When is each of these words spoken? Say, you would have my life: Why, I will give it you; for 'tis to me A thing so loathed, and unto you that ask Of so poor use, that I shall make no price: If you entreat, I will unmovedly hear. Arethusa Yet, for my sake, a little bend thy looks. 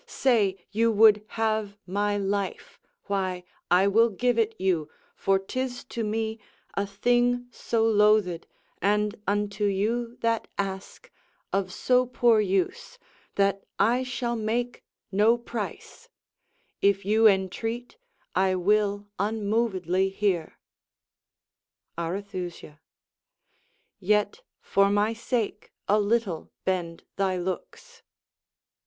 Say, 0.07 0.57
you 0.71 0.91
would 0.91 1.23
have 1.37 1.77
my 1.85 2.17
life: 2.17 2.79
Why, 3.05 3.43
I 3.69 3.87
will 3.87 4.09
give 4.09 4.39
it 4.39 4.55
you; 4.59 4.89
for 5.13 5.37
'tis 5.37 5.83
to 5.89 6.03
me 6.03 6.39
A 6.73 6.87
thing 6.87 7.45
so 7.51 7.85
loathed, 7.85 8.47
and 8.81 9.15
unto 9.27 9.65
you 9.65 10.17
that 10.21 10.47
ask 10.57 11.11
Of 11.53 11.71
so 11.71 12.07
poor 12.07 12.39
use, 12.39 12.97
that 13.35 13.63
I 13.77 14.01
shall 14.01 14.35
make 14.35 14.83
no 15.11 15.37
price: 15.37 16.09
If 16.81 17.05
you 17.05 17.27
entreat, 17.27 17.95
I 18.33 18.55
will 18.55 19.07
unmovedly 19.19 20.09
hear. 20.09 20.57
Arethusa 21.95 22.79
Yet, 23.99 24.41
for 24.63 24.89
my 24.89 25.13
sake, 25.13 25.71
a 25.87 25.99
little 25.99 26.49
bend 26.65 27.03
thy 27.17 27.37
looks. 27.37 28.01